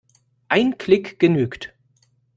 Ein 0.47 0.79
Klick 0.79 1.19
genügt. 1.19 1.75